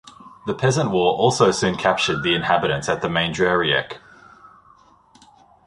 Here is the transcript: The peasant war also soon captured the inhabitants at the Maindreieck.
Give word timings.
The 0.47 0.55
peasant 0.55 0.89
war 0.89 1.13
also 1.13 1.51
soon 1.51 1.75
captured 1.75 2.23
the 2.23 2.33
inhabitants 2.33 2.89
at 2.89 3.03
the 3.03 3.07
Maindreieck. 3.07 3.97